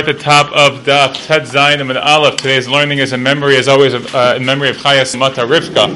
[0.00, 2.36] at the top of the Tet Zayin and Aleph.
[2.36, 5.88] Today's learning is in memory, as always, of, uh, in memory of Chayas Mata Rivka.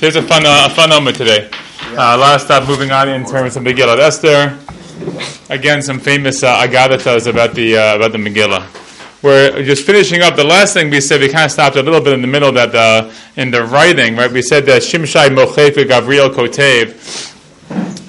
[0.00, 1.50] Here's a fun, uh, a fun moment today.
[1.90, 4.58] Uh, last stop, moving on in terms of Megillah Esther.
[5.50, 9.22] Again, some famous uh, agadatas about the uh, about the Megillah.
[9.22, 10.34] We're just finishing up.
[10.34, 12.52] The last thing we said, we kind of stopped a little bit in the middle
[12.52, 14.32] that uh, in the writing, right?
[14.32, 17.28] We said that Shimshai Mochef Gabriel Kotev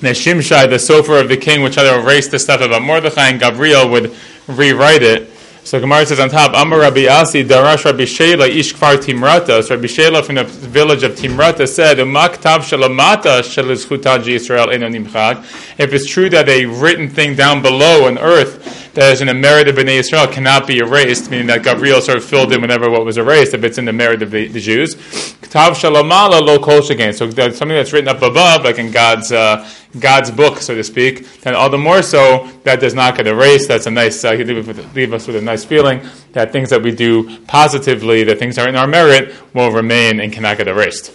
[0.04, 3.30] the Shimshai, the sofer of the king, which had to erase the stuff about Mordechai,
[3.30, 4.14] and Gabriel would
[4.48, 5.33] rewrite it.
[5.66, 9.64] So Gemara says on top, Amar Rabbi Asi, Darash Rabbi Shela, Ish Kfar Timrata.
[9.64, 15.38] So Rabbi Shela from the village of Timrata said, Umaktav Shalamata Shelizchutaj Israel Enonimchag.
[15.80, 19.34] If it's true that a written thing down below on earth that is in the
[19.34, 22.90] merit of Bnei Israel cannot be erased, meaning that Gabriel sort of filled in whenever
[22.90, 24.96] what was erased, if it's in the merit of the, the Jews.
[24.96, 27.14] Ktav Shalamala Lo Kol Shagain.
[27.14, 29.68] So that's something that's written up above, like in God's uh,
[30.00, 33.68] God's book, so to speak, then all the more so that does not get erased.
[33.68, 36.82] That's a nice, uh, leave, with, leave, us with a nice feeling that things that
[36.82, 41.12] we do positively, that things are in our merit, will remain and cannot get erased.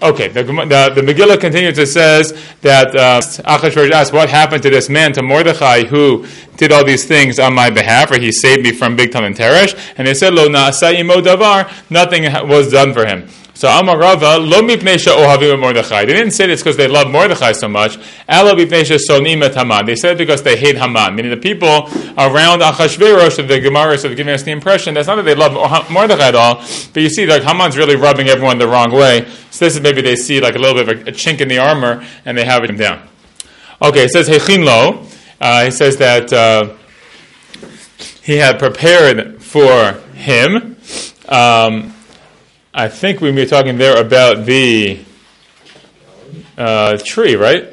[0.00, 1.76] Okay, the, the, the Megillah continues.
[1.76, 6.24] It says that uh, Achashverosh asked, "What happened to this man, to Mordechai, who
[6.60, 9.74] did all these things on my behalf, or he saved me from Bigtan and Teresh?"
[9.96, 13.28] And they said, "Lo na'asayimo davar." Nothing was done for him.
[13.60, 16.06] So Amar Rava, lo mipnei ohavim Mordechai.
[16.06, 17.98] They didn't say this because they love Mordechai so much.
[18.26, 19.84] Elo mipnei sonim et Haman.
[19.84, 21.14] They said it because they hate Haman.
[21.14, 21.68] Meaning the people
[22.16, 26.28] around Achashverosh, the Gemara is giving us the impression that's not that they love Mordechai
[26.28, 29.28] at all, but you see like Haman's really rubbing everyone the wrong way.
[29.50, 31.58] So this is maybe they see like a little bit of a, chink in the
[31.58, 33.06] armor and they have it down.
[33.82, 35.06] Okay, it says Hechin lo.
[35.40, 36.74] Uh, he says that uh,
[38.22, 40.76] he had prepared for him.
[41.28, 41.94] Um,
[42.74, 45.00] I think we were talking there about the
[46.58, 47.68] uh, tree, right?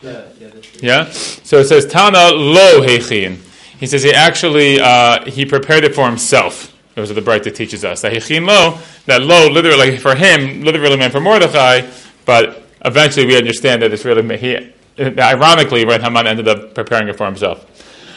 [0.00, 1.10] Yeah, yeah, Yeah.
[1.10, 3.38] So it says Tana lo hechin.
[3.78, 6.74] He says he actually uh, he prepared it for himself.
[6.94, 8.78] Those are the braita that teaches us that hechin lo.
[9.06, 11.82] That lo literally for him literally meant for Mordechai,
[12.24, 14.72] but eventually we understand that it's really he.
[14.98, 17.64] Ironically, right, Haman ended up preparing it for himself.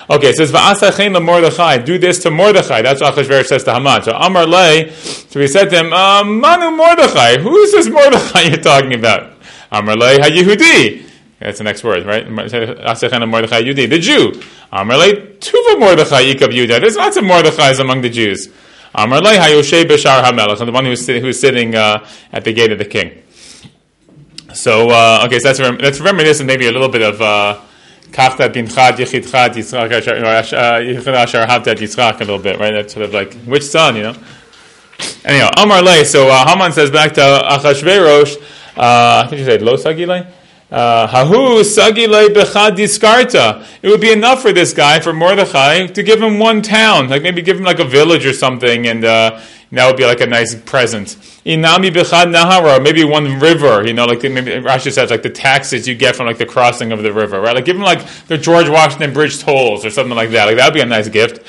[0.10, 1.78] Okay, it says Va'asachein Mordechai.
[1.78, 2.82] Do this to Mordechai.
[2.82, 4.04] That's what Achashverosh says to Haman.
[4.04, 4.90] So Amar Lei.
[4.92, 7.38] So he said to him, uh, Manu Mordechai.
[7.38, 9.34] Who is this Mordechai you're talking about?
[9.72, 11.08] Amar Lei HaYehudi.
[11.40, 12.28] That's the next word, right?
[12.28, 14.42] Asachem Mordechai Yudi, the Jew.
[14.72, 16.82] Amar Lei Tuva Mordechai Ikav Yudah.
[16.82, 18.50] There's lots of Mordechais among the Jews.
[18.94, 20.66] Amar Lei HaYoshe Bashar HaMelech.
[20.66, 23.24] The one who's, who's sitting uh, at the gate of the king.
[24.54, 27.22] So, uh, okay, so that's, that's reminiscent maybe a little bit of...
[27.22, 27.62] Uh,
[28.12, 32.74] Kafta bin Chad Yichid Chad Yitzchak Asher Havdat Yitzchak a little bit, right?
[32.74, 34.16] That's sort of like which son, you know?
[35.24, 36.04] Anyhow, Amar Le.
[36.04, 38.36] So uh, Haman says back to Achashverosh.
[38.76, 40.28] Uh, I think you said Lo Sagile.
[40.72, 43.66] Hahu sagile bechad diskarta.
[43.82, 47.24] It would be enough for this guy, for Mordechai, to give him one town, like
[47.24, 49.40] maybe give him like a village or something, and uh,
[49.72, 51.10] that would be like a nice present.
[51.46, 55.88] Inami bechad nahara, maybe one river, you know, like maybe Rashi says like the taxes
[55.88, 57.56] you get from like the crossing of the river, right?
[57.56, 60.46] Like give him like the George Washington Bridge tolls or something like that.
[60.46, 61.46] Like that would be a nice gift.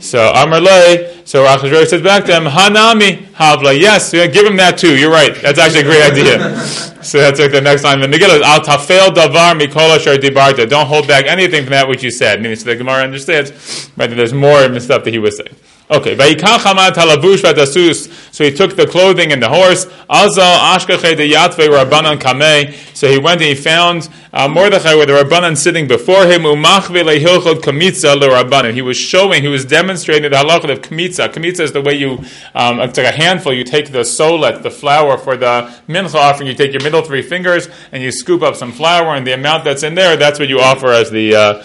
[0.00, 3.78] So Amar Le, so Achashverosh says back to him, Hanami Havla.
[3.78, 4.96] Yes, yeah, give him that too.
[4.96, 5.34] You're right.
[5.40, 6.60] That's actually a great idea.
[7.02, 8.00] so that's like the next line.
[8.00, 10.68] The Megillah Al Tafel Davar Mikol Asher Dibarta.
[10.68, 12.40] Don't hold back anything from that which you said.
[12.40, 15.36] Meaning, so the Gemara understands right, that there's more in the stuff that he was
[15.36, 15.54] saying.
[15.90, 16.24] Okay, so
[18.44, 19.86] he took the clothing and the horse.
[22.94, 26.42] So he went and he found uh, Mordechai with the Rabbanan sitting before him.
[28.74, 31.32] He was showing, he was demonstrating the halacha of kmitza.
[31.32, 32.22] Kmitza is the way you,
[32.54, 33.54] um, it's like a handful.
[33.54, 36.48] You take the solet, the flour for the mincha offering.
[36.48, 39.64] You take your middle three fingers and you scoop up some flour, and the amount
[39.64, 41.34] that's in there, that's what you offer as the.
[41.34, 41.62] Uh,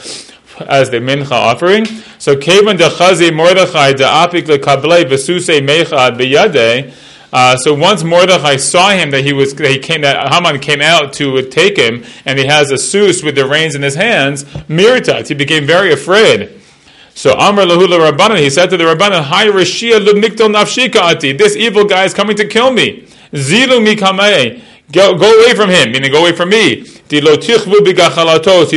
[0.61, 1.85] as the mincha offering.
[2.19, 6.93] So Kavan dechazi Mordechai de'apik lekable v'susei mechad b'yadeh.
[7.31, 10.81] Uh, so once Mordechai saw him that he was that he came that Haman came
[10.81, 14.43] out to take him, and he has a sus with the reins in his hands,
[14.69, 16.61] mirtat, he became very afraid.
[17.15, 21.55] So Amr lahula Rabbanan, he said to the Rabbanan, Hi Rashia lumiktel nafshika ati, this
[21.55, 23.07] evil guy is coming to kill me.
[23.31, 24.61] Zilu mikamei.
[24.91, 26.85] Go, go away from him, meaning go away from me.
[26.85, 27.21] So you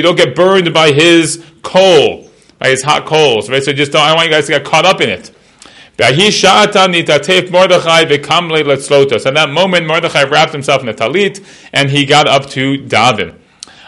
[0.03, 3.51] don't get burned by his coal, by his hot coals.
[3.51, 3.63] Right?
[3.63, 5.33] So just don't, I want you guys to get caught up in it.
[5.99, 6.15] So at
[9.35, 11.43] that moment, Mordechai wrapped himself in a talit
[11.73, 13.35] and he got up to daven.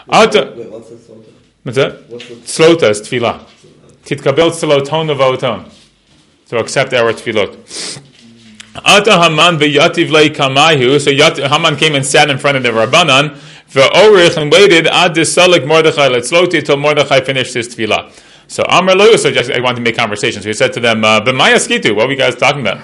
[0.07, 1.33] Wait, what's the slota?
[1.65, 2.09] What's that?
[2.09, 3.45] What's the Slota is tefillah.
[4.05, 5.71] Titkabel v'oton.
[6.47, 8.01] So accept our tefillot.
[8.77, 10.99] Ata Haman v'yativ lei kamayu.
[10.99, 13.39] So Yat- Haman came and sat in front of the Rabbanan.
[13.73, 18.11] V'orich and waited ad disalik Mordechai letzloti till Mordechai finished his tefillah.
[18.47, 20.41] So Amr Lo suggested I wanted to make conversation.
[20.41, 22.81] So he said to them, uh, "But Maya Skitu, what were you guys talking about?"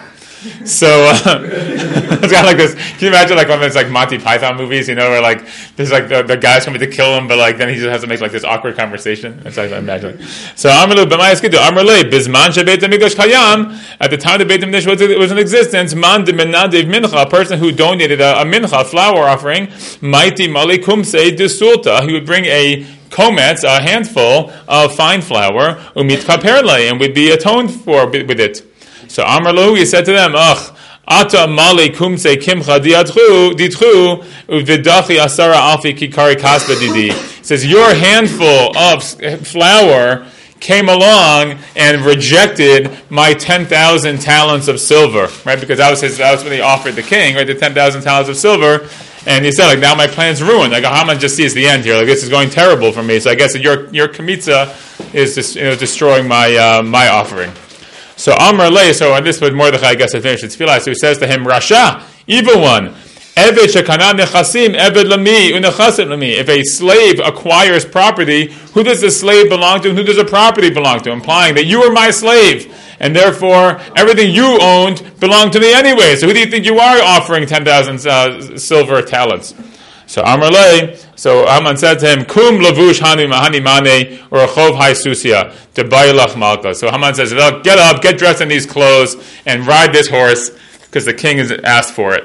[0.65, 2.75] So uh, it's kind of like this.
[2.75, 5.47] Can you imagine like one of those like Monty Python movies, you know, where like
[5.77, 8.03] there's like the, the guy's coming to kill him, but like then he just has
[8.03, 9.41] to make like this awkward conversation.
[9.43, 10.25] That's like I'm imagining.
[10.55, 12.11] So b'mayas Amrle
[12.53, 13.79] shebeit hamikdash kayam.
[14.01, 17.59] At the time the Beit Hamikdash was, was in existence, man de mincha, a person
[17.59, 19.69] who donated a, a mincha, flour offering,
[20.01, 22.07] mighty malikum say desulta.
[22.07, 27.31] He would bring a komets, a handful of fine flour, umit kaperle, and would be
[27.31, 28.74] atoned for with it.
[29.15, 30.73] So Amar Lo, he said to them, Ach,
[31.07, 37.13] Ata mali kumse kimcha ditchu uvidachi asara alfi kikari kasba didi.
[37.41, 39.05] Says your handful of
[39.47, 40.27] flour
[40.59, 45.61] came along and rejected my ten thousand talents of silver, right?
[45.61, 47.47] Because that was his, that was what he offered the king, right?
[47.47, 48.89] The ten thousand talents of silver.
[49.27, 50.73] And he said, like, now my plan's ruined.
[50.73, 51.97] Like, Haman just sees the end here.
[51.97, 53.21] Like, this is going terrible for me.
[53.21, 57.53] So I guess your your kamitza is just, you know, destroying my uh, my offering.
[58.17, 60.55] So Amr Le, so on this was Mordechai, I guess, had finished his.
[60.57, 62.95] So he says to him, Rasha, evil one,
[63.37, 66.35] Eved shekana nechasim, eved lami, unechasim lami.
[66.35, 70.25] If a slave acquires property, who does the slave belong to and who does the
[70.25, 71.11] property belong to?
[71.11, 76.15] Implying that you are my slave, and therefore everything you owned belonged to me anyway.
[76.15, 79.53] So who do you think you are offering 10,000 uh, silver talents?
[80.07, 84.77] So Le, so Haman said to him, Kum lavush hani mahani mane or a chov
[84.77, 86.75] hai susia to malka.
[86.75, 89.17] So Haman says, get up, get dressed in these clothes,
[89.47, 90.51] and ride this horse
[90.83, 92.25] because the king has asked for it.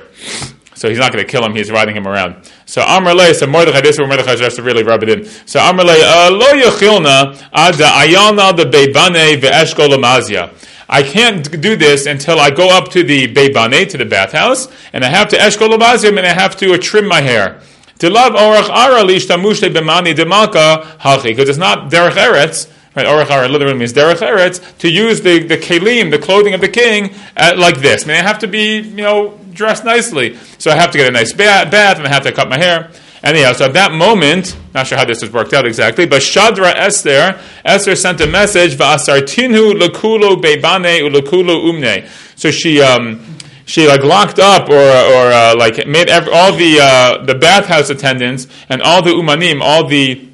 [0.75, 2.49] So he's not going to kill him; he's riding him around.
[2.65, 5.25] So Amr Le, so Mordechai, this is where Mordechai has to really rub it in.
[5.45, 10.53] So Amr Le, lo yachilna ada ayalna the beibane ve'eshkol lamazia.
[10.91, 15.05] I can't do this until I go up to the Beibane, to the bathhouse, and
[15.05, 17.61] I have to Eshkol and I have to uh, trim my hair.
[17.99, 22.71] To love orach ara lishtamushte b'mani demalka hachi, because it's not derech eretz.
[22.95, 26.61] Right, orach ara literally means derech eretz to use the the kelim, the clothing of
[26.61, 28.05] the king, uh, like this.
[28.05, 31.07] I mean, I have to be you know dressed nicely, so I have to get
[31.07, 32.89] a nice bath and I have to cut my hair.
[33.21, 36.73] Anyhow, so at that moment, not sure how this was worked out exactly, but Shadra
[36.73, 42.07] Esther, Esther sent a message, Va'asartinu lekulo beibane ulekulo umne.
[42.37, 43.19] So she, um,
[43.65, 47.89] she like locked up or or uh, like made every, all the uh, the bathhouse
[47.89, 50.27] attendants and all the umanim, all the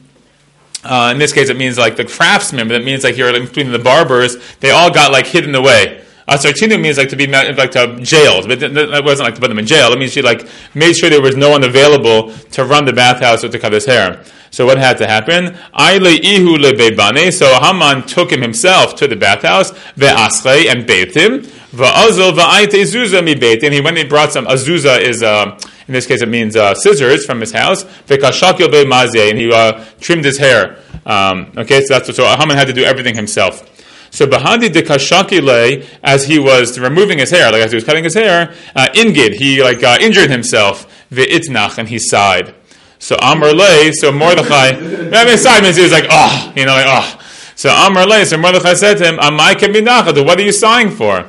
[0.83, 3.71] uh, in this case it means like the craftsmen, but it means like you're between
[3.71, 4.37] the barbers.
[4.59, 6.01] They all got like hidden away.
[6.27, 9.59] Asartinu means like to be like to jailed, but that wasn't like to put them
[9.59, 9.91] in jail.
[9.91, 13.43] It means she like made sure there was no one available to run the bathhouse
[13.43, 14.23] or to cut his hair.
[14.49, 15.57] So what had to happen?
[15.77, 21.41] ihu So Haman took him himself to the bathhouse, ve'aschei, and bathed him.
[21.41, 23.33] Va'azil va'aite zuza mi.
[23.33, 26.73] And he went and brought some, azuza is, uh, in this case it means uh,
[26.73, 27.83] scissors from his house.
[27.83, 29.29] Ve'kashakil be'mazye.
[29.29, 30.79] And he uh, trimmed his hair.
[31.05, 33.74] Um, okay, so that's what, so Haman had to do everything himself.
[34.15, 38.05] So Bahandi de Kashakile, as he was removing his hair, like as he was cutting
[38.05, 42.55] his hair, uh, Ingid, he like uh, injured himself, ve'itnach, and he sighed.
[42.97, 46.71] So Amr Le, so Mordechai, I mean, sighed means he was like, oh, you know,
[46.71, 47.21] like, oh.
[47.55, 51.27] So Amr Le, so Mordechai said to him, Amai kebinachad, what are you sighing for?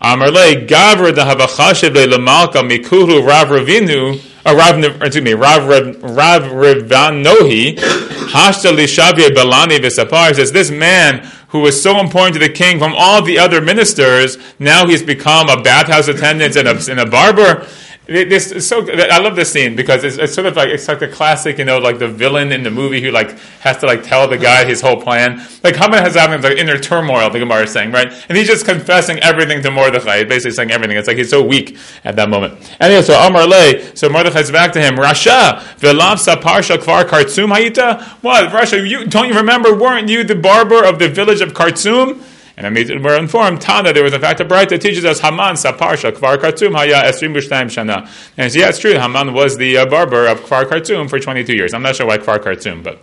[0.00, 6.42] Amarle Gavra the Habachashiv le Lamalka Mikuhu Rav Ravinu uh, Rav excuse me Rav Rav
[6.44, 12.78] Rivanohi Hashta Lishavia Balani Visapar says this man who was so important to the king
[12.78, 17.04] from all the other ministers now he's become a bathhouse attendant and a, and a
[17.04, 17.66] barber
[18.10, 18.84] this is so.
[18.90, 21.64] I love this scene because it's, it's, sort of like it's like the classic, you
[21.64, 24.64] know, like the villain in the movie who like has to like tell the guy
[24.64, 25.46] his whole plan.
[25.62, 27.30] Like Haman has having like inner turmoil.
[27.30, 30.24] The Gemara is saying, right, and he's just confessing everything to Mordechai.
[30.24, 30.96] Basically saying everything.
[30.96, 32.76] It's like he's so weak at that moment.
[32.80, 34.96] Anyway, so Amar Le, so Mordechai's back to him.
[34.96, 38.02] Rasha v'lav parsha kvar kartsum hayita.
[38.22, 38.88] What Rasha?
[38.88, 39.72] You don't you remember?
[39.72, 42.20] Weren't you the barber of the village of Kartsum?
[42.62, 46.12] And we're informed, Tana, there was in fact a braita that teaches us Haman Saparsha
[46.12, 48.06] Kvar Kartum Haya Esrim Bushtaim Shana.
[48.36, 48.92] And so, yeah, it's true.
[48.92, 51.72] Haman was the uh, barber of Kvar Kartum for 22 years.
[51.72, 53.00] I'm not sure why Kvar Kartum, but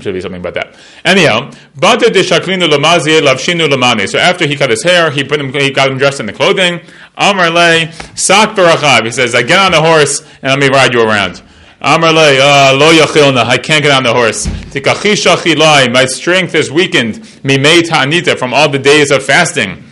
[0.00, 0.76] should be something about that.
[1.04, 4.08] Anyhow, Bata de Shaklinu Lamazi Lavshinu Lamani.
[4.08, 6.32] So after he cut his hair, he put him, he got him dressed in the
[6.32, 6.80] clothing.
[7.16, 8.56] Amar Le Sak
[9.04, 11.42] He says, I get on the horse and let me ride you around.
[11.80, 14.46] Amarle, uh, lo yachilna, I can't get on the horse.
[14.46, 17.40] Chilai, my strength is weakened.
[17.42, 19.82] Mimei ta'anita, from all the days of fasting.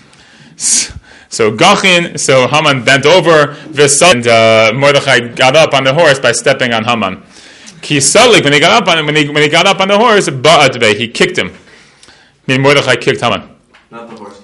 [1.31, 3.57] So Gachin, so Haman bent over,
[4.05, 7.23] and uh, Mordechai got up on the horse by stepping on Haman.
[7.81, 10.29] Kisalik, when he got up on when he when he got up on the horse,
[10.29, 11.53] Ba'adbe, he kicked him.
[12.47, 13.49] Mordechai kicked Haman.
[13.91, 14.38] Not the horse,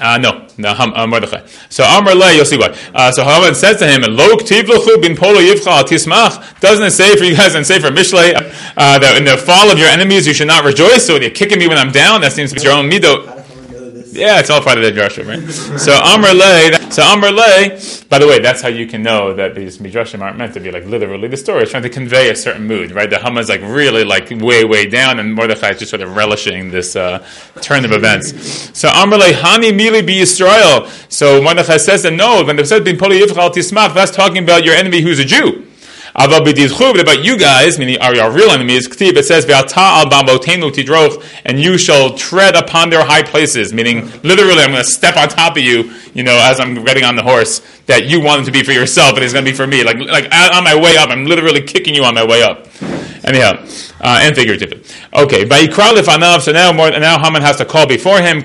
[0.00, 1.46] Uh, no, no, uh, Mordechai.
[1.68, 2.76] So Amr Le, you'll see why.
[2.94, 7.24] Uh, so Haman says to him, "Lo ktivluchu bin polo tismach." Doesn't it say for
[7.24, 8.34] you guys and say for Mishlei
[8.76, 11.06] uh, that in the fall of your enemies you should not rejoice?
[11.06, 12.20] So you're kicking me when I'm down.
[12.20, 13.26] That seems to be your own mido.
[13.26, 14.07] How does someone know this?
[14.18, 15.78] Yeah, it's all part of the drashim, right?
[15.78, 17.80] so Amr Le, so Amr Le.
[18.08, 20.72] By the way, that's how you can know that these midrashim aren't meant to be
[20.72, 21.62] like literally the story.
[21.62, 23.08] It's trying to convey a certain mood, right?
[23.08, 26.70] The Haman's like really like way way down, and Mordechai is just sort of relishing
[26.70, 27.24] this uh,
[27.60, 28.76] turn of events.
[28.76, 30.88] So Amr Le Hani Mili Be Yisrael.
[31.12, 34.64] So Mordechai says that no, when it says Bin Poli Yivchal Tismach, that's talking about
[34.64, 35.67] your enemy who's a Jew.
[36.18, 39.46] But you guys, meaning our, our real enemies, it says,
[41.44, 45.28] and you shall tread upon their high places, meaning literally I'm going to step on
[45.28, 48.52] top of you, you know, as I'm getting on the horse, that you wanted to
[48.52, 49.84] be for yourself, but it's going to be for me.
[49.84, 52.66] Like, like on my way up, I'm literally kicking you on my way up.
[53.24, 53.64] Anyhow,
[54.00, 54.82] uh, and figuratively.
[55.12, 58.42] Okay, so now, more, now Haman has to call before him,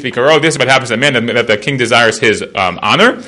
[0.00, 0.40] bikaro.
[0.40, 3.22] This is what happens to a man that the king desires his um, honor.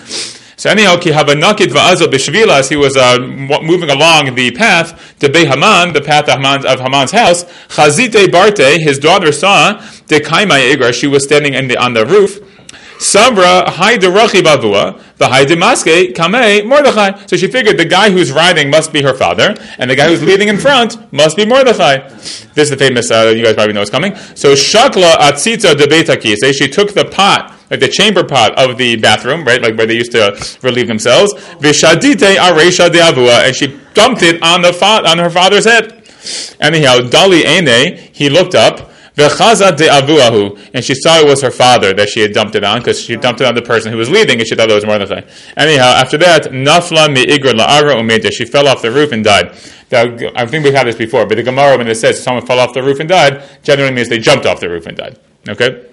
[0.57, 5.29] So anyhow, ki habanakid va'azo b'shvila, as he was uh, moving along the path to
[5.29, 9.75] Haman, the path of Haman's, house, Chazite Barte, his daughter saw,
[10.07, 12.39] de igra, she was standing in the, on the roof,
[12.99, 17.27] Sabra hai derachi bavua, the hai demaske kame Mordechai.
[17.27, 20.23] So she figured the guy who's riding must be her father, and the guy who's
[20.23, 22.09] leading in front must be Mordechai.
[22.09, 24.17] This is the famous, uh, you guys probably know it's coming.
[24.35, 28.77] So shakla atzitza de betaki, say she took the pot, like the chamber pot of
[28.77, 33.55] the bathroom, right, like where they used to relieve themselves, vishadite aresha de avua, and
[33.55, 35.93] she dumped it on the fa- on her father's head.
[36.61, 41.95] Anyhow, Dali Ene, he looked up, Vechaza de and she saw it was her father
[41.95, 44.11] that she had dumped it on because she dumped it on the person who was
[44.11, 45.23] leading, and she thought it was Mordechai.
[45.57, 49.57] Anyhow, after that, Nafla me'igra la'ara umeta, she fell off the roof and died.
[49.91, 50.03] Now,
[50.35, 52.75] I think we've had this before, but the Gemara, when it says someone fell off
[52.75, 55.19] the roof and died, generally means they jumped off the roof and died.
[55.49, 55.87] Okay?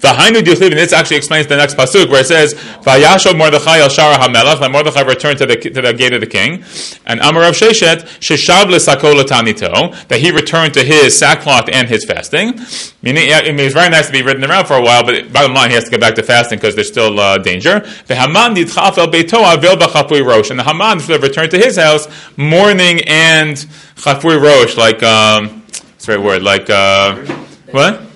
[0.00, 3.88] V'hainu dichliv, and this actually explains the next pasuk where it says, "Vayashov Mordechai el
[3.88, 6.64] Shara Hamelach." That Mordechai returned to the to the gate of the king,
[7.04, 12.04] and Amar of Sheshet sheshav l'sakol tanito that he returned to his sackcloth and his
[12.04, 12.60] fasting.
[13.02, 15.54] Meaning, I mean, it's very nice to be ridden around for a while, but bottom
[15.54, 17.80] line, he has to get back to fasting because there's still uh, danger.
[18.06, 21.58] The Haman nidchaf el beito avel b'chafui rosh, and the Haman should have returned to
[21.58, 23.56] his house mourning and
[23.96, 27.16] chafui rosh, like um, what's the right word, like uh,
[27.70, 28.07] what?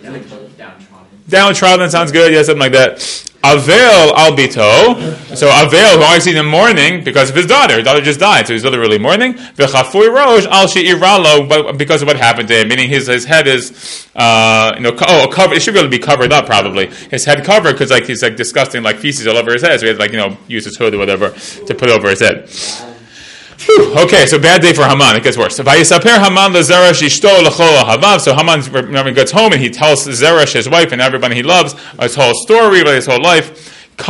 [1.32, 2.98] Downtrodden sounds good, yeah, something like that.
[3.42, 5.34] Avel albito.
[5.34, 7.76] So Avel, who always in the mourning because of his daughter.
[7.76, 9.32] His daughter just died, so he's literally mourning.
[9.32, 14.06] V'chafui rosh al she'iralo, because of what happened to him, meaning his, his head is,
[14.14, 15.56] uh, you know, oh, covered.
[15.56, 16.86] It should be able to be covered up probably.
[17.10, 19.80] His head covered because like he's like disgusting, like feces all over his head.
[19.80, 22.20] So he had like you know use his hood or whatever to put over his
[22.20, 22.48] head.
[23.66, 25.16] Whew, okay, so bad day for Haman.
[25.16, 25.56] It gets worse.
[25.56, 25.82] So Haman
[29.14, 32.84] gets home and he tells Zeresh, his wife, and everybody he loves, his whole story,
[32.84, 33.70] his whole life.
[33.98, 34.04] It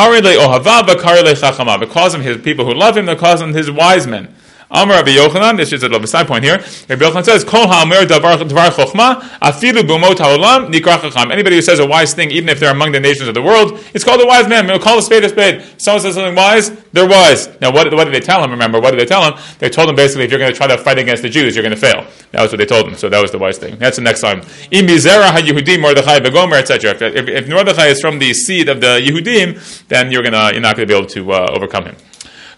[1.91, 3.09] calls him his people who love him.
[3.09, 4.35] It calls him his wise men.
[4.75, 6.57] Amar Rabbi Yochanan, this is a little side point here.
[6.89, 11.31] Rabbi Yochanan says, Kol ha'amer davar chokhmah, afilu b'umot ha'olam, nikra chacham.
[11.31, 13.79] Anybody who says a wise thing, even if they're among the nations of the world,
[13.93, 14.67] it's called a wise man.
[14.67, 15.63] We'll call a spade a spade.
[15.77, 17.49] Someone says something wise, they're wise.
[17.61, 18.51] Now, what, what did they tell him?
[18.51, 19.39] Remember, what did they tell him?
[19.59, 21.63] They told him basically, if you're going to try to fight against the Jews, you're
[21.63, 22.07] going to fail.
[22.31, 22.95] That was what they told him.
[22.95, 23.77] So that was the wise thing.
[23.77, 24.39] That's the next line.
[24.71, 26.93] Im bizera ha-Yehudim Mordechai begomer, etc.
[26.93, 30.63] If, if, if Mordechai is from the seed of the Yehudim, then you're gonna you're
[30.63, 31.97] not going to be able to uh, overcome him.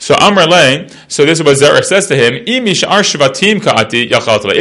[0.04, 0.44] So Amr
[1.08, 2.66] so this is what Zerah says to him, If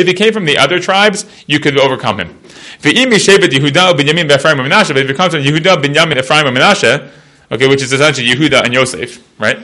[0.07, 2.39] he came from the other tribes, you could overcome him.
[2.81, 3.25] If he comes
[5.33, 7.09] from Yehuda, Binyamin, Ephraim, and Menashe,
[7.51, 9.59] okay, which is essentially Yehuda and Yosef, right?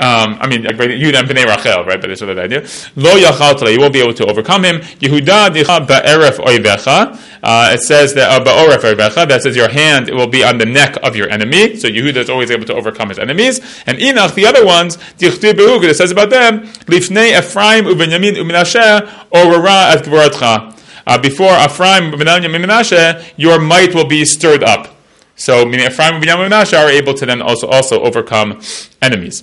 [0.00, 2.00] Um, I mean, Yehuda and Rachel, right?
[2.00, 2.60] But that's sort of the idea.
[2.96, 4.80] Lo yachal you won't be able to overcome him.
[4.80, 7.20] Yehuda dicha ba'eref oivecha.
[7.42, 9.28] Uh, it says that uh, ba'oref oivecha.
[9.28, 11.76] That says your hand will be on the neck of your enemy.
[11.76, 13.60] So Yehuda is always able to overcome his enemies.
[13.86, 15.84] And Enoch, the other ones, dichti be'ug.
[15.84, 20.78] It says about them, lifnei Ephraim u'Benyamin u'Menashe orara at gvoratcha.
[21.06, 24.94] Uh, before Ephraim, Benyamin, Menashe, your might will be stirred up.
[25.34, 28.60] So, meaning Ephraim and Benyamin and Menashe are able to then also also overcome
[29.02, 29.42] enemies.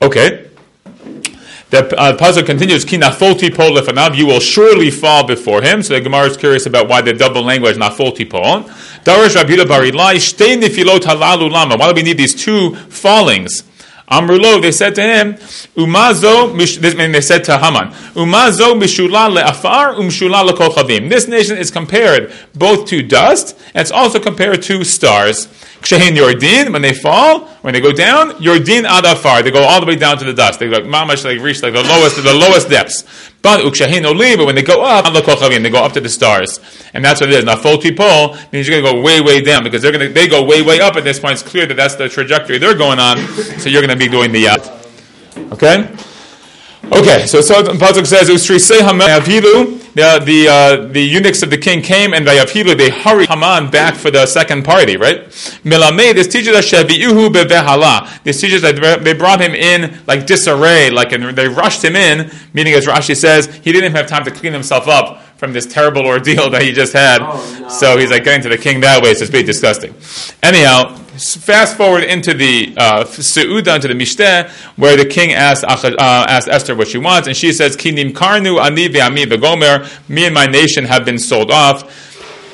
[0.00, 0.48] Okay.
[1.70, 5.82] The uh, puzzle continues, Ki nafolti pol lefanav, you will surely fall before him.
[5.82, 8.62] So the Gemara is curious about why the double language, nafolti pol.
[9.04, 11.76] Darish Rabbi Barilai, shtei nifilot halalu lama.
[11.76, 13.64] Why do we need these two fallings?
[14.10, 15.34] Amrulo, they said to him,
[15.76, 21.08] Umazo, this means they said to Haman, Umazo mishula le'afar umshula.
[21.10, 25.48] This nation is compared both to dust, and it's also compared to stars.
[25.80, 29.86] Kshehin Yordin, when they fall, when they go down, Yordin Adafar, they go all the
[29.86, 30.58] way down to the dust.
[30.58, 33.04] They like mamash, like reach like the lowest, the lowest depths.
[33.40, 36.58] But Ukshehin Oli, but when they go up, they go up to the stars,
[36.92, 37.44] and that's what it is.
[37.44, 40.44] Now, full people means you're to go way, way down because they're to they go
[40.44, 41.34] way, way up at this point.
[41.34, 43.18] It's clear that that's the trajectory they're going on.
[43.58, 44.68] So you're going to be doing the yacht.
[45.52, 45.88] Okay.
[46.90, 49.77] Okay, so so Pasuk says Ustrisei Havilu.
[49.98, 53.96] The the uh, the eunuchs of the king came and Vayavilu they hurried Haman back
[53.96, 54.96] for the second party.
[54.96, 55.26] Right?
[55.64, 56.14] Milamei.
[56.14, 58.22] This teaches us Shaviuhu bevehala.
[58.22, 62.30] This teaches that they brought him in like disarray, like and they rushed him in.
[62.52, 65.66] Meaning, as Rashi says, he didn't even have time to clean himself up from this
[65.66, 67.20] terrible ordeal that he just had.
[67.20, 67.68] Oh, no.
[67.68, 69.14] So he's like getting to the king that way.
[69.14, 69.96] So it's pretty disgusting.
[70.44, 76.26] Anyhow, fast forward into the uh, Seuda, into the Mishteh, where the king asked, uh,
[76.28, 80.46] Esther what she wants, and she says, Kinim karnu ani ve'ami begomer, me and my
[80.46, 82.06] nation have been sold off.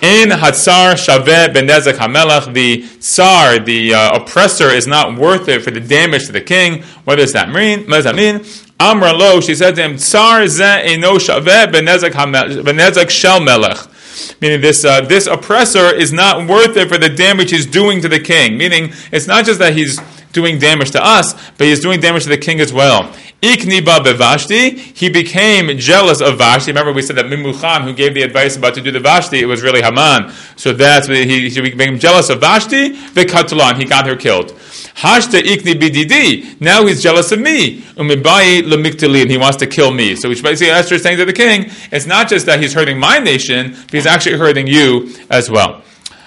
[0.03, 5.71] In Hatzar Shaveh Benezek Hamelach, the Tsar, the uh, oppressor, is not worth it for
[5.71, 6.83] the damage to the king.
[7.05, 7.81] What does that mean?
[7.85, 8.45] What does that mean?
[8.79, 13.94] Amra lo, she said to him, Tsar ze eno Shaveh Benezek Shel Melech.
[14.41, 18.09] Meaning this uh, this oppressor is not worth it for the damage he's doing to
[18.09, 18.57] the king.
[18.57, 20.01] Meaning it's not just that he's
[20.33, 23.05] doing damage to us, but he's doing damage to the king as well.
[23.41, 26.73] Ikniba bevashti, he became jealous of Vashti.
[26.73, 29.47] Remember, we said that Mimuchan, who gave the advice about to do the Vashti, it
[29.47, 30.33] was really Haman.
[30.57, 32.95] So that's he, he became jealous of Vashti.
[32.95, 34.59] Vikatulan, he got her killed.
[34.95, 36.61] Hashta ikni bididi.
[36.61, 37.81] Now he's jealous of me.
[37.97, 40.15] Umibai and He wants to kill me.
[40.15, 43.19] So basically Esther is saying to the king, it's not just that he's hurting my
[43.19, 45.83] nation, but he's actually hurting you as well.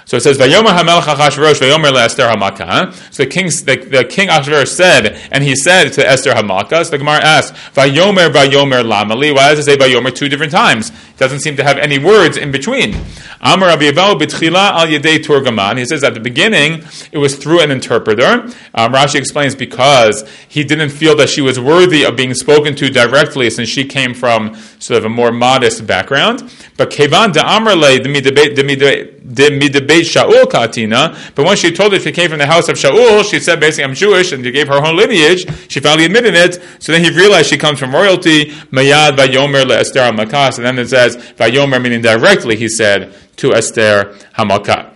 [0.08, 4.30] So it says, "Vayomer Hamelech Achashverosh Vayomer leEsther Hamaka." So the king, the, the king
[4.30, 6.86] Achashverosh said, and he said to Esther Hamaka.
[6.86, 10.92] So the Gemara asks, "Vayomer Vayomer Lamali." Why does it say Vayomer two different times?
[10.92, 12.96] It doesn't seem to have any words in between.
[13.42, 15.78] Amar Rabbi B'tchila al Yedei Turgaman.
[15.78, 18.50] He says at the beginning it was through an interpreter.
[18.74, 22.90] Um, Rashi explains because he didn't feel that she was worthy of being spoken to
[22.90, 26.50] directly, since she came from sort of a more modest background.
[26.78, 31.18] But Kevan de Amrle de midebeit Shaul katina.
[31.36, 33.86] But when she told her she came from the house of Shaul, she said basically
[33.86, 35.46] I'm Jewish, and she gave her whole lineage.
[35.70, 36.62] She finally admitted it.
[36.80, 38.52] So then he realized she comes from royalty.
[38.72, 42.56] Mayad vayomer leEsther makas, and then it says vayomer meaning directly.
[42.56, 44.94] He said to Esther Hamaka.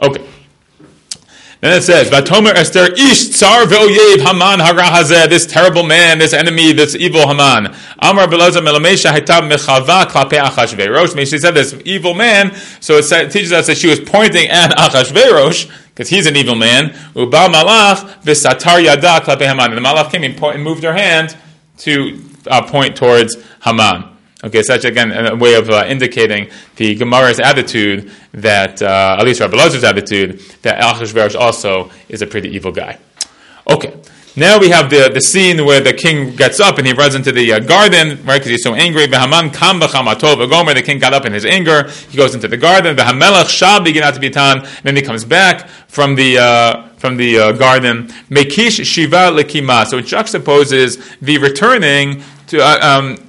[0.00, 0.35] Okay.
[1.60, 6.72] Then it says, "Vatomer Esther ish tsar ve'oyev Haman hara This terrible man, this enemy,
[6.72, 7.74] this evil Haman.
[7.98, 11.18] Amar belaza melamesha haitab mechava klape Achashverosh.
[11.28, 12.54] She said this evil man.
[12.80, 16.94] So it teaches us that she was pointing at Achashverosh because he's an evil man.
[17.14, 19.72] Uba malach v'satar yada klape Haman.
[19.72, 21.36] And the malach came and moved her hand
[21.78, 24.15] to uh, point towards Haman.
[24.46, 29.40] Okay, such again a way of uh, indicating the Gemara's attitude that, uh, at least
[29.40, 32.96] Rabbi Lazar's attitude, that Achashverosh also is a pretty evil guy.
[33.68, 34.00] Okay,
[34.36, 37.32] now we have the, the scene where the king gets up and he runs into
[37.32, 39.08] the uh, garden, right, because he's so angry.
[39.08, 41.90] Behaman kam Gomer, the king got up in his anger.
[42.10, 42.94] He goes into the garden.
[42.94, 44.82] Behamelech shab bitan.
[44.82, 48.08] Then he comes back from the uh, from the uh, garden.
[48.30, 49.86] Mekish shiva lekima.
[49.86, 53.25] So it juxtaposes the returning to uh, um,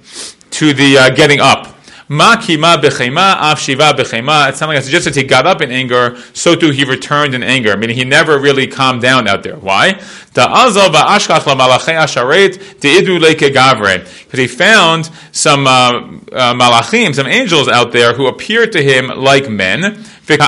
[0.57, 1.77] to the uh, getting up.
[2.09, 4.49] Ma kima bechema, af shiva bechema.
[4.49, 7.43] It's something like just suggested he got up in anger, so too he returned in
[7.43, 7.75] anger.
[7.75, 9.57] Meaning he never really calmed down out there.
[9.57, 9.99] Why?
[10.33, 10.77] Because
[14.33, 19.49] he found some uh, uh, malachim, some angels out there who appeared to him like
[19.49, 20.05] men.
[20.29, 20.41] And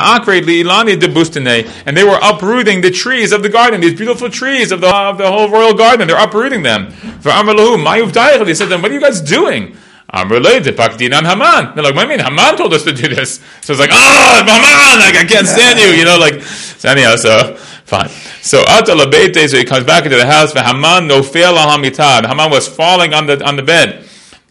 [1.97, 5.29] they were uprooting the trees of the garden, these beautiful trees of the, of the
[5.29, 6.07] whole royal garden.
[6.07, 6.91] They're uprooting them.
[6.91, 9.75] He said to them, What are you guys doing?
[10.11, 11.75] I'm related to Pakdin Haman.
[11.75, 12.25] They're like, what do you mean?
[12.25, 13.39] Haman told us to do this.
[13.61, 17.15] So it's like, oh, Haman, like, I can't stand you, you know, like, so anyhow,
[17.15, 18.09] so, fine.
[18.41, 22.25] So, Atalabete, so he comes back into the house, for Haman no fail Hamitad.
[22.27, 24.05] Haman was falling on the, on the bed.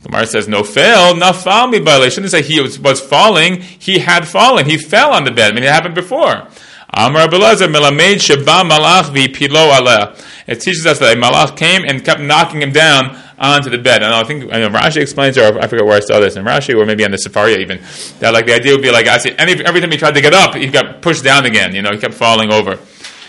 [0.04, 2.10] Gemara says, no fail, nafal mi.
[2.10, 4.66] Shouldn't say he was, was falling, he had fallen.
[4.66, 5.50] He fell on the bed.
[5.50, 6.46] I mean, it happened before.
[6.92, 10.24] Amar Abelazar, melamed sheba malach pilo aleh.
[10.46, 14.02] It teaches us that a malach came and kept knocking him down onto the bed.
[14.02, 16.44] And I think I know, Rashi explains, or I forget where I saw this in
[16.44, 17.80] Rashi, or maybe on the Sefaria even,
[18.20, 20.20] that like the idea would be like, I see, any, every time he tried to
[20.20, 21.74] get up, he got pushed down again.
[21.74, 22.78] You know, he kept falling over.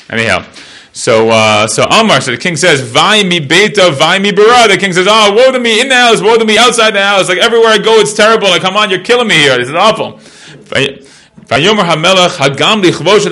[0.09, 0.45] Anyhow.
[0.91, 4.77] So, uh, so Amar, so the king says, "Vai mi beta, vai mi bara." The
[4.77, 7.29] king says, "Oh, woe to me in the house, woe to me outside the house.
[7.29, 8.49] Like everywhere I go, it's terrible.
[8.49, 9.55] Like, come on, you're killing me here.
[9.57, 10.19] This is awful."
[11.49, 13.27] Vayomer Hagam Lichvosh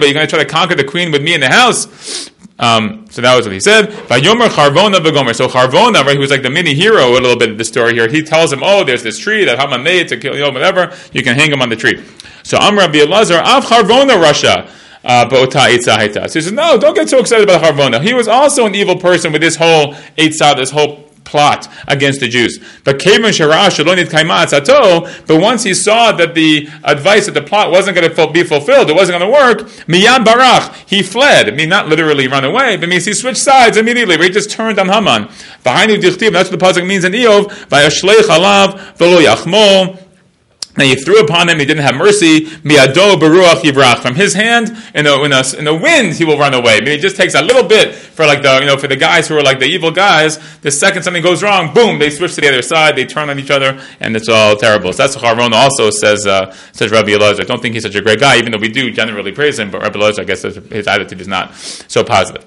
[0.00, 2.30] But you're going to try to conquer the queen with me in the house.
[2.58, 3.88] Um, so that was what he said.
[3.88, 5.34] Vayomer Charvona v'gomer.
[5.34, 7.94] So Harvona, right, who was like the mini hero a little bit of the story
[7.94, 10.50] here, he tells him, oh, there's this tree that Haman made to kill you, know,
[10.50, 10.96] whatever.
[11.12, 12.02] You can hang him on the tree.
[12.44, 14.70] So Amr Rabbi Elazar, Av Harvona Russia.
[15.04, 18.02] Uh, so he says, no, don't get so excited about Harvona.
[18.02, 22.28] He was also an evil person with this whole Eitzah, this whole plot against the
[22.28, 22.58] Jews.
[22.84, 22.98] But
[25.26, 28.88] but once he saw that the advice that the plot wasn't going to be fulfilled,
[28.88, 31.48] it wasn't going to work, Miyan barach, he fled.
[31.48, 34.16] I mean, not literally run away, but means he switched sides immediately.
[34.16, 35.28] He just turned on Haman.
[35.62, 37.48] That's what the pasuk means in Iyov.
[37.68, 40.05] Vayashlech alav velo yachmo.
[40.78, 42.46] And he threw upon him, he didn't have mercy.
[42.62, 44.00] Miado beruach yivrach.
[44.00, 46.80] From his hand, in the, in, a, in a wind, he will run away.
[46.80, 49.26] Mean, it just takes a little bit for like the, you know, for the guys
[49.26, 50.38] who are like the evil guys.
[50.60, 53.38] The second something goes wrong, boom, they switch to the other side, they turn on
[53.38, 54.92] each other, and it's all terrible.
[54.92, 57.40] So that's what Harona also says, uh, says Rabbi Elazar.
[57.40, 59.70] I don't think he's such a great guy, even though we do generally praise him,
[59.70, 62.44] but Rabbi Elazar, I guess his attitude is not so positive.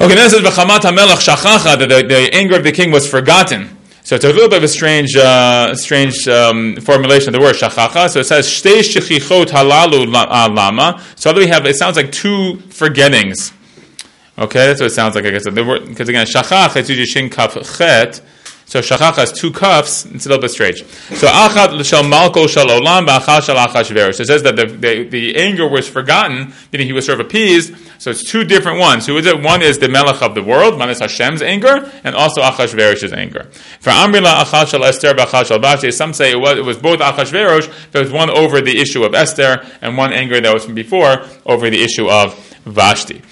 [0.00, 3.76] Okay, then it says, that the, the anger of the king was forgotten.
[4.04, 7.56] So it's a little bit of a strange, uh, strange um, formulation of the word
[7.56, 8.10] shachacha.
[8.10, 11.02] So it says shtei shechichot halalu uh, lama.
[11.16, 13.54] So we have it sounds like two forgettings.
[14.36, 15.24] Okay, that's what it sounds like.
[15.24, 18.20] I guess because again shachach it's usually shin kaf chet.
[18.66, 20.06] So shachach has two kafs.
[20.06, 20.82] It's a little bit strange.
[20.84, 24.08] So achat shel malko shel olam ba'achat shel.
[24.08, 27.74] It says that the, the, the, anger was forgotten, meaning he was sort of appeased.
[27.98, 29.06] So it's two different ones.
[29.06, 29.40] Who is it?
[29.42, 33.44] One is the melech of the world, is Hashem's anger, and also Achashverosh's anger.
[33.80, 38.02] For Amrila achal shel Esther Vashti, some say it was, it was both Achashverosh, there
[38.02, 41.70] was one over the issue of Esther, and one anger that was from before over
[41.70, 43.22] the issue of Vashti.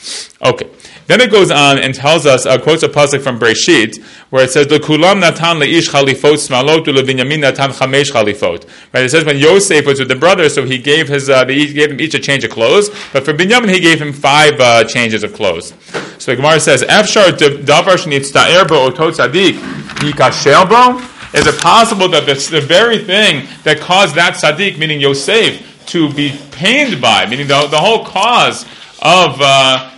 [0.44, 0.68] Okay.
[1.06, 4.50] Then it goes on and tells us, uh, quotes a pasuk from Breshit, where it
[4.50, 9.04] says, the "Kulam natan leish chalifot smalot ulevinyamin natan chamesh chalifot." Right?
[9.04, 11.90] It says when Yosef was with the brothers, so he gave his, uh, he gave
[11.90, 15.24] him each a change of clothes, but for Binyamin he gave him five uh, changes
[15.24, 15.74] of clothes.
[16.18, 19.54] So the Gemara says, "Efshar davar shnitztaer bo otot tzadik
[19.98, 21.02] yikashel bo."
[21.34, 26.12] Is it possible that the, the very thing that caused that tzaddik, meaning Yosef, to
[26.12, 28.64] be pained by, meaning the, the whole cause
[29.00, 29.90] of uh,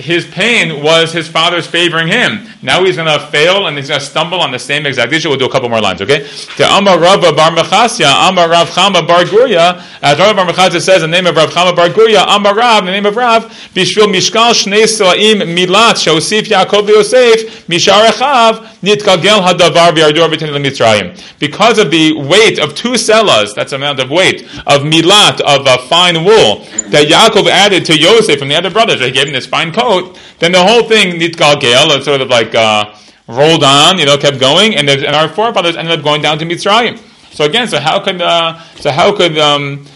[0.00, 2.46] his pain was his father's favoring him.
[2.62, 5.28] Now he's going to fail and he's going to stumble on the same exact issue.
[5.28, 6.28] We'll do a couple more lines, okay?
[6.56, 11.02] The Amar Rava Bar Mechasya, Amar Rav Chama Bar Guria, as Rav Bar Mechasya says,
[11.02, 14.52] the name of Rav Chama Bar Guria, Amar Rav, the name of Rav, Bishvil Mishkal
[14.52, 21.38] Shnei Selaim Milat, Shosif Yaakov Yosef, Mishar Echav, Nitkagel Hadavar V'Yardor B'Tin Mitzrayim.
[21.38, 25.78] Because of the weight of two sellas, that's amount of weight, of Milat, of a
[25.86, 29.46] fine wool, that Yaakov added to Yosef from the other brothers, he gave him this
[29.46, 29.89] fine coat,
[30.38, 31.60] then the whole thing, Nitgal
[31.96, 32.94] it's sort of like uh,
[33.28, 36.44] rolled on, you know, kept going, and, and our forefathers ended up going down to
[36.44, 36.98] Mitzrayim.
[37.32, 39.86] So again, so how could uh, so how could um,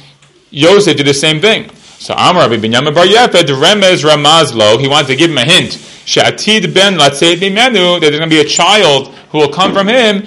[0.51, 1.71] Yosef do the same thing?
[1.99, 5.73] So Amar Rabbi Binyamin Bar Yefed Remez Ramazlo, he wanted to give him a hint.
[6.07, 9.89] She'atid ben latzeit mimenu, that there's going to be a child who will come from
[9.89, 10.21] him.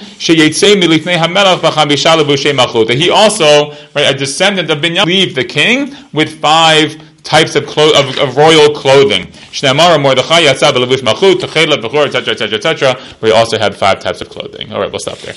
[2.88, 7.66] That he also, right, a descendant of Binyamin, leave the king with five types of,
[7.68, 9.28] clo- of, of royal clothing.
[12.08, 12.96] Etc., etc., etc.
[13.22, 14.72] We also had five types of clothing.
[14.72, 15.36] All right, we'll stop there.